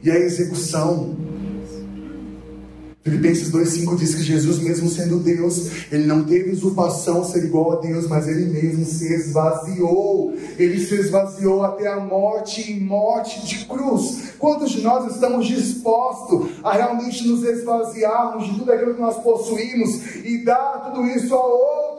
[0.00, 1.16] e a execução.
[3.02, 7.80] Filipenses 2,5 diz que Jesus, mesmo sendo Deus, ele não teve usurpação ser igual a
[7.80, 10.32] Deus, mas ele mesmo se esvaziou.
[10.56, 14.34] Ele se esvaziou até a morte e morte de cruz.
[14.38, 20.16] Quantos de nós estamos dispostos a realmente nos esvaziarmos de tudo aquilo que nós possuímos
[20.24, 21.44] e dar tudo isso a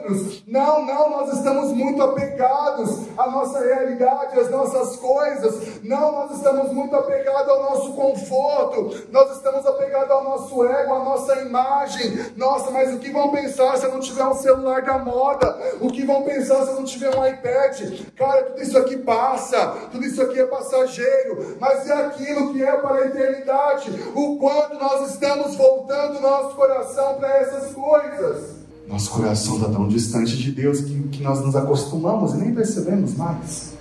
[0.04, 0.44] outros?
[0.48, 5.84] Não, não, nós estamos muito apegados à nossa realidade, às nossas coisas.
[5.84, 9.08] Não, nós estamos muito apegados ao nosso conforto.
[9.12, 12.34] Nós estamos apegados ao nosso ego a nossa imagem.
[12.36, 15.58] Nossa, mas o que vão pensar se eu não tiver um celular da moda?
[15.82, 18.02] O que vão pensar se eu não tiver um iPad?
[18.16, 22.72] Cara, tudo isso aqui passa, tudo isso aqui é passageiro, mas é aquilo que é
[22.78, 23.92] para a eternidade.
[24.16, 28.62] O quanto nós estamos voltando nosso coração para essas coisas.
[28.88, 33.15] Nosso coração está tão distante de Deus que, que nós nos acostumamos e nem percebemos
[33.15, 33.74] mais.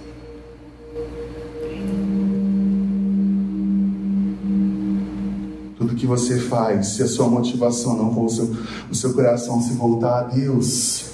[5.76, 8.56] Tudo que você faz, se a sua motivação não for o seu,
[8.90, 11.06] o seu coração se voltar a Deus,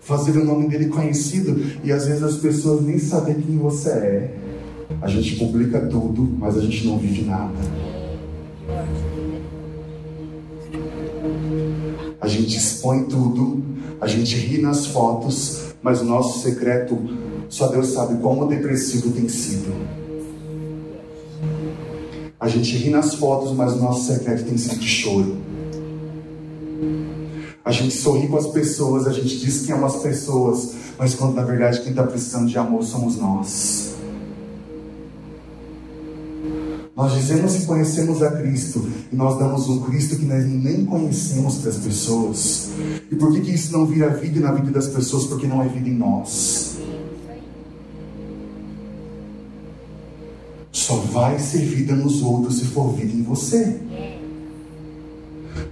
[0.00, 4.38] fazer o nome dele conhecido, e às vezes as pessoas nem sabem quem você é.
[5.02, 7.52] A gente publica tudo, mas a gente não vive nada.
[12.26, 13.62] A gente expõe tudo,
[14.00, 16.98] a gente ri nas fotos, mas o nosso secreto,
[17.48, 19.72] só Deus sabe como depressivo tem sido.
[22.40, 25.36] A gente ri nas fotos, mas o nosso secreto tem sido de choro.
[27.64, 31.36] A gente sorri com as pessoas, a gente diz que ama as pessoas, mas quando
[31.36, 33.95] na verdade quem está precisando de amor somos nós.
[36.96, 41.58] Nós dizemos que conhecemos a Cristo e nós damos um Cristo que nós nem conhecemos
[41.58, 42.70] para as pessoas.
[43.12, 45.26] E por que, que isso não vira vida na vida das pessoas?
[45.26, 46.76] Porque não é vida em nós.
[50.86, 53.80] só vai ser vida nos outros se for vida em você.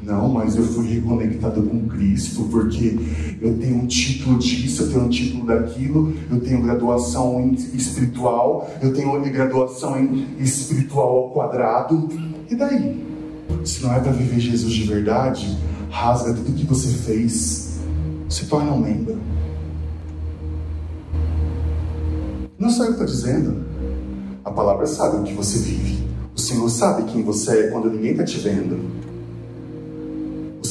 [0.04, 2.98] Não, mas eu fui reconectado com Cristo porque
[3.40, 8.92] eu tenho um título disso, eu tenho um título daquilo, eu tenho graduação espiritual, eu
[8.92, 12.08] tenho graduação em espiritual ao quadrado.
[12.50, 13.02] E daí?
[13.64, 15.56] Se não é para viver Jesus de verdade,
[15.88, 17.78] rasga tudo que você fez,
[18.28, 19.16] se torna um membro.
[22.58, 23.64] Não sou eu que estou dizendo.
[24.44, 26.04] A palavra sabe o que você vive.
[26.36, 29.03] O Senhor sabe quem você é quando ninguém está te vendo.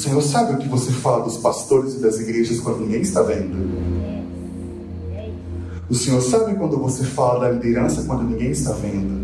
[0.04, 3.56] Senhor sabe o que você fala dos pastores e das igrejas quando ninguém está vendo.
[5.90, 9.24] O Senhor sabe quando você fala da liderança quando ninguém está vendo.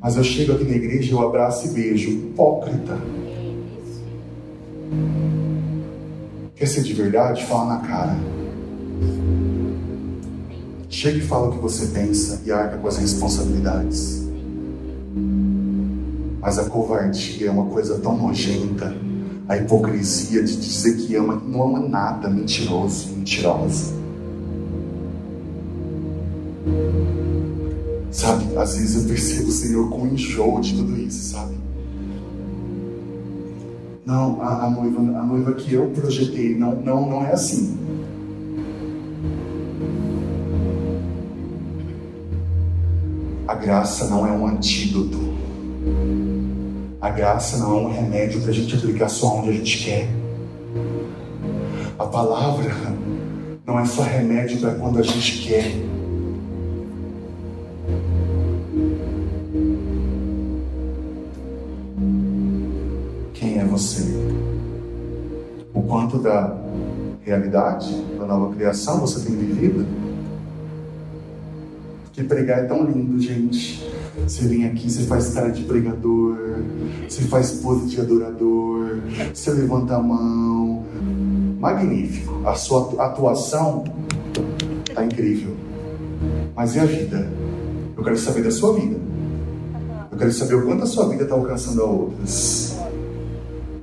[0.00, 2.08] Mas eu chego aqui na igreja, eu abraço e beijo.
[2.08, 2.96] Hipócrita.
[6.54, 7.44] Quer ser de verdade?
[7.44, 8.16] Fala na cara.
[10.88, 14.24] Chega e fala o que você pensa e arca com as responsabilidades.
[16.40, 18.94] Mas a covardia é uma coisa tão nojenta.
[19.48, 23.94] A hipocrisia de dizer que ama, não ama nada, mentiroso, mentirosa.
[28.10, 31.54] Sabe, às vezes eu percebo o Senhor com enjoo de tudo isso, sabe?
[34.04, 37.76] Não, a, a, noiva, a noiva que eu projetei, não, não, não é assim.
[43.46, 45.25] A graça não é um antídoto.
[47.06, 50.08] A graça não é um remédio para a gente aplicar só onde a gente quer.
[51.96, 52.74] A palavra
[53.64, 55.70] não é só remédio para quando a gente quer.
[63.34, 64.02] Quem é você?
[65.72, 66.56] O quanto da
[67.22, 69.86] realidade, da nova criação você tem vivido?
[72.16, 73.86] Que pregar é tão lindo, gente.
[74.26, 76.38] Você vem aqui, você faz cara de pregador,
[77.06, 79.00] você faz pose de adorador,
[79.34, 80.82] você levanta a mão.
[81.60, 82.40] Magnífico.
[82.46, 83.84] A sua atuação
[84.94, 85.54] tá incrível.
[86.54, 87.30] Mas e a vida?
[87.94, 88.96] Eu quero saber da sua vida.
[90.10, 92.78] Eu quero saber o quanto a sua vida está alcançando a outras.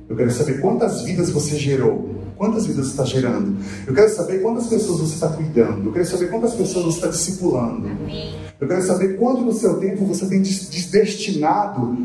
[0.08, 3.56] Eu quero saber quantas vidas você gerou Quantas vidas você está gerando?
[3.86, 5.86] Eu quero saber quantas pessoas você está cuidando.
[5.86, 7.88] Eu quero saber quantas pessoas você está discipulando.
[8.60, 11.98] Eu quero saber quanto do seu tempo você tem destinado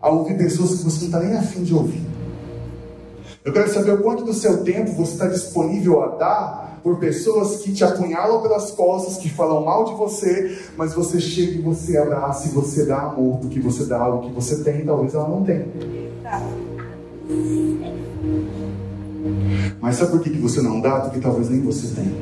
[0.00, 2.02] a ouvir pessoas que você não está nem afim de ouvir.
[3.44, 7.56] Eu quero saber o quanto do seu tempo você está disponível a dar por pessoas
[7.62, 11.96] que te apunhalam pelas costas, que falam mal de você, mas você chega e você
[11.96, 15.42] abraça e você dá amor, porque você dá algo que você tem, talvez ela não
[15.42, 15.66] tenha.
[19.80, 21.00] Mas sabe por que você não dá?
[21.00, 22.14] Porque talvez nem você tenha.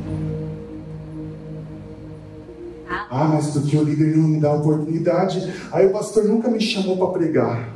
[3.11, 5.53] Ah, mas porque o líder não me dá oportunidade.
[5.71, 7.69] Aí o pastor nunca me chamou para pregar.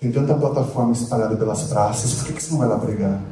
[0.00, 3.22] Tem tanta plataforma espalhada pelas praças, por que você não vai lá pregar?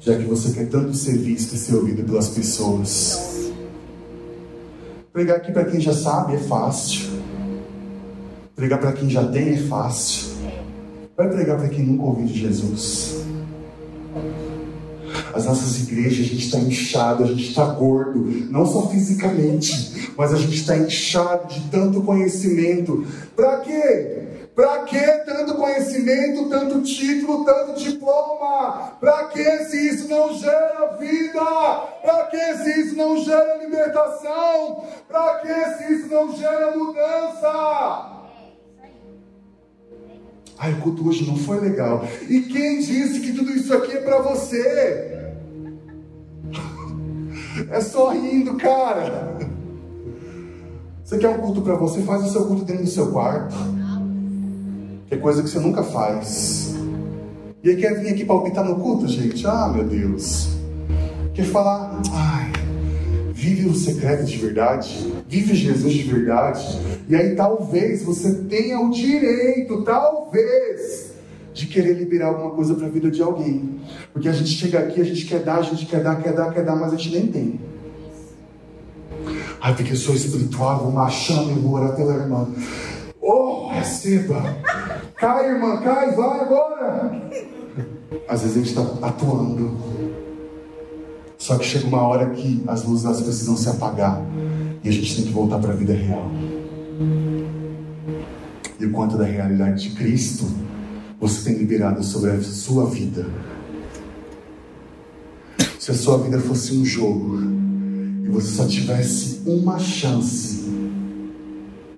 [0.00, 3.52] Já que você quer tanto ser visto e ser ouvido pelas pessoas.
[5.12, 7.10] Pregar aqui para quem já sabe é fácil.
[8.56, 10.30] Pregar para quem já tem é fácil.
[11.20, 13.26] Vai pregar para quem nunca ouviu de Jesus.
[15.34, 20.32] As nossas igrejas, a gente está inchado, a gente está gordo, não só fisicamente, mas
[20.32, 23.06] a gente está inchado de tanto conhecimento.
[23.36, 24.28] Para quê?
[24.54, 28.94] Para que tanto conhecimento, tanto título, tanto diploma?
[28.98, 31.44] Para que se isso não gera vida?
[32.02, 34.84] Para que se isso não gera libertação?
[35.06, 38.19] Para que se isso não gera mudança?
[40.62, 42.04] Ai, o culto hoje não foi legal.
[42.28, 45.32] E quem disse que tudo isso aqui é para você?
[47.70, 49.38] É só rindo, cara.
[51.02, 52.02] Você quer um culto para você?
[52.02, 53.56] Faz o seu culto dentro do seu quarto.
[55.06, 56.74] Que é coisa que você nunca faz.
[57.64, 59.46] E aí quer vir aqui palpitar no culto, gente?
[59.46, 60.58] Ah, meu Deus.
[61.32, 62.49] Quer falar, ai,
[63.40, 66.78] vive o secreto de verdade, vive Jesus de verdade.
[67.08, 71.14] E aí talvez você tenha o direito, talvez,
[71.54, 73.80] de querer liberar alguma coisa para a vida de alguém.
[74.12, 76.52] Porque a gente chega aqui, a gente quer dar, a gente quer dar, quer dar,
[76.52, 77.60] quer dar, mas a gente nem tem.
[79.58, 82.46] Ai, porque eu sou espiritual, vou machando e vou orar pela irmã.
[83.22, 84.54] Oh, receba!
[85.16, 87.22] Cai, irmã, cai, vai agora!
[88.28, 89.99] Às vezes a gente está atuando.
[91.40, 94.22] Só que chega uma hora que as luzes elas precisam se apagar
[94.84, 96.30] e a gente tem que voltar para a vida real.
[98.78, 100.44] E o quanto da realidade de Cristo
[101.18, 103.26] você tem liberado sobre a sua vida.
[105.78, 107.38] Se a sua vida fosse um jogo
[108.22, 110.62] e você só tivesse uma chance,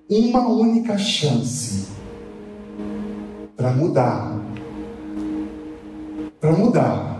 [0.09, 1.87] uma única chance
[3.57, 4.39] para mudar,
[6.39, 7.12] para mudar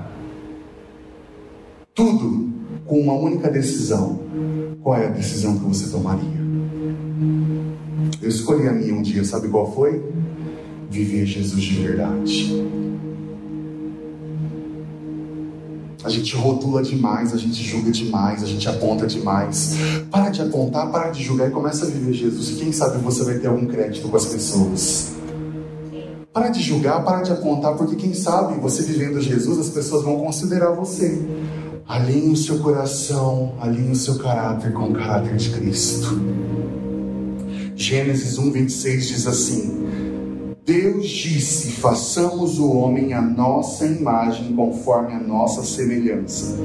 [1.93, 2.51] tudo
[2.85, 4.19] com uma única decisão,
[4.81, 6.43] qual é a decisão que você tomaria?
[8.21, 10.03] Eu escolhi a minha um dia, sabe qual foi?
[10.89, 12.67] Viver Jesus de verdade.
[16.03, 19.77] A gente rotula demais, a gente julga demais, a gente aponta demais.
[20.11, 22.49] Para de apontar, para de julgar e começa a viver Jesus.
[22.49, 25.13] E quem sabe você vai ter algum crédito com as pessoas.
[26.33, 30.17] Para de julgar, para de apontar, porque quem sabe você vivendo Jesus, as pessoas vão
[30.17, 31.21] considerar você.
[31.88, 36.17] Alinhe o seu coração, alinhe o seu caráter com o caráter de Cristo.
[37.75, 39.86] Gênesis 1, 26 diz assim:
[40.65, 46.57] Deus disse: façamos o homem à nossa imagem, conforme a nossa semelhança.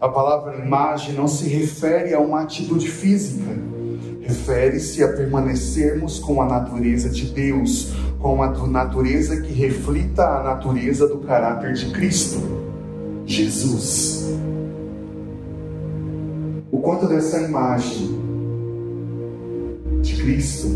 [0.00, 3.50] A palavra imagem não se refere a uma atitude física,
[4.22, 11.06] refere-se a permanecermos com a natureza de Deus, com a natureza que reflita a natureza
[11.06, 12.40] do caráter de Cristo,
[13.26, 14.24] Jesus.
[16.74, 18.18] O quanto dessa imagem
[20.02, 20.66] de Cristo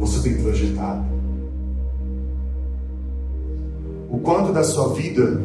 [0.00, 1.04] você tem projetado?
[4.08, 5.42] O quanto da sua vida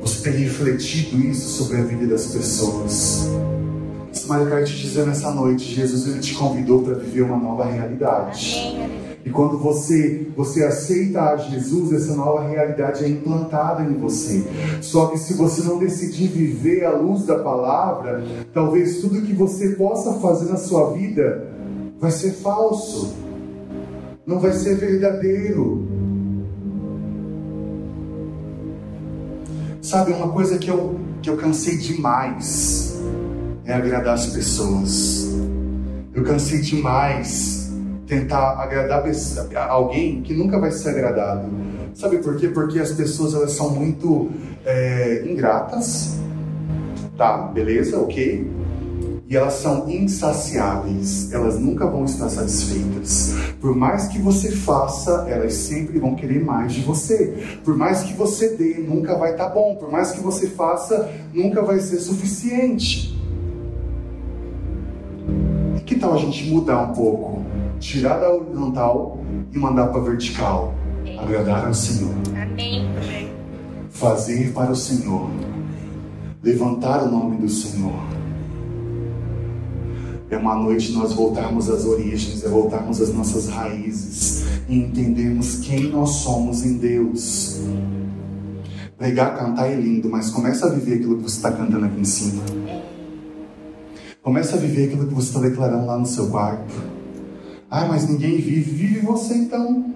[0.00, 3.28] você tem refletido isso sobre a vida das pessoas?
[4.28, 7.64] Mas eu quero te dizer nessa noite, Jesus ele te convidou para viver uma nova
[7.64, 8.76] realidade.
[9.24, 14.42] E quando você você aceita a Jesus, essa nova realidade é implantada em você.
[14.80, 19.70] Só que se você não decidir viver à luz da palavra, talvez tudo que você
[19.70, 21.46] possa fazer na sua vida
[22.00, 23.14] vai ser falso.
[24.26, 25.86] Não vai ser verdadeiro.
[29.80, 33.00] Sabe, uma coisa que eu, que eu cansei demais
[33.64, 35.28] é agradar as pessoas.
[36.14, 37.61] Eu cansei demais
[38.12, 39.02] tentar agradar
[39.68, 41.48] alguém que nunca vai ser agradado.
[41.94, 42.48] Sabe por quê?
[42.48, 44.30] Porque as pessoas elas são muito
[44.66, 46.18] é, ingratas.
[47.16, 48.50] Tá, beleza, ok.
[49.28, 53.34] e elas são insaciáveis, elas nunca vão estar satisfeitas.
[53.60, 57.58] Por mais que você faça, elas sempre vão querer mais de você.
[57.64, 59.76] Por mais que você dê, nunca vai estar tá bom.
[59.76, 63.18] Por mais que você faça, nunca vai ser suficiente.
[65.76, 67.51] E que tal a gente mudar um pouco?
[67.82, 69.18] Tirar da horizontal
[69.52, 70.72] e mandar para vertical.
[71.18, 72.14] Agradar ao Senhor.
[72.40, 72.88] Amém.
[73.90, 75.28] Fazer para o Senhor.
[76.40, 78.00] Levantar o nome do Senhor
[80.30, 85.90] é uma noite nós voltarmos às origens, é voltarmos às nossas raízes e entendermos quem
[85.90, 87.60] nós somos em Deus.
[88.96, 92.04] Pregar, cantar é lindo, mas começa a viver aquilo que você está cantando aqui em
[92.04, 92.42] cima.
[94.22, 97.01] Começa a viver aquilo que você está declarando lá no seu quarto.
[97.74, 98.60] Ah, mas ninguém vive.
[98.60, 99.94] Vive você então.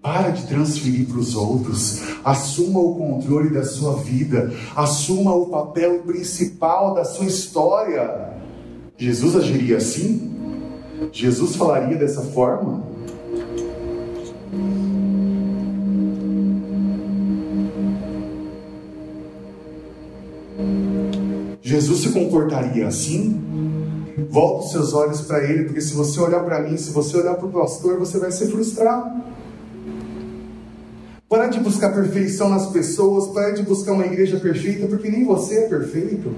[0.00, 2.00] Para de transferir para os outros.
[2.24, 4.52] Assuma o controle da sua vida.
[4.76, 8.34] Assuma o papel principal da sua história.
[8.96, 10.30] Jesus agiria assim?
[11.10, 12.86] Jesus falaria dessa forma?
[21.60, 23.47] Jesus se comportaria assim?
[24.30, 27.34] Volta os seus olhos para Ele, porque se você olhar para mim, se você olhar
[27.34, 29.24] para o pastor, você vai se frustrar.
[31.28, 35.64] Para de buscar perfeição nas pessoas, para de buscar uma igreja perfeita, porque nem você
[35.64, 36.34] é perfeito.